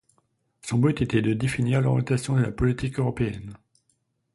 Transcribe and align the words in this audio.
Son 0.63 0.79
but 0.79 0.99
était 1.03 1.21
de 1.21 1.33
définir 1.35 1.79
l'orientation 1.79 2.33
de 2.35 2.41
la 2.41 2.51
politique 2.51 2.97
européenne. 2.97 3.53